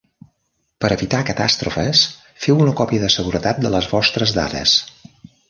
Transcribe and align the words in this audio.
Per 0.85 0.89
evitar 0.95 1.19
catàstrofes, 1.27 2.01
feu 2.47 2.65
una 2.65 2.73
còpia 2.81 3.03
de 3.05 3.11
seguretat 3.17 3.61
de 3.67 3.75
les 3.77 3.93
vostres 3.95 4.35
dades. 4.41 4.77